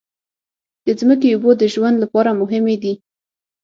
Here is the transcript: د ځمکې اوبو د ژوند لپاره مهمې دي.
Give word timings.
د 0.85 0.87
ځمکې 0.99 1.27
اوبو 1.31 1.51
د 1.57 1.63
ژوند 1.73 1.95
لپاره 2.03 2.37
مهمې 2.41 2.75
دي. 2.83 2.93